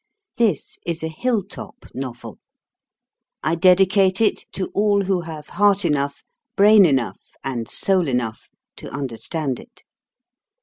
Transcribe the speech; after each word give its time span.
This 0.37 0.79
is 0.83 1.03
a 1.03 1.09
Hill 1.09 1.43
top 1.43 1.85
Novel. 1.93 2.39
I 3.43 3.53
dedicate 3.53 4.19
it 4.19 4.51
to 4.53 4.71
all 4.73 5.03
who 5.03 5.21
have 5.21 5.49
heart 5.49 5.85
enough, 5.85 6.23
brain 6.55 6.85
enough, 6.87 7.21
and 7.43 7.69
soul 7.69 8.07
enough 8.07 8.49
to 8.77 8.89
understand 8.89 9.59
it. 9.59 9.83